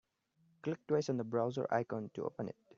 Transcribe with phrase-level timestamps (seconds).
[0.63, 2.55] Click twice on the browser's icon to open it.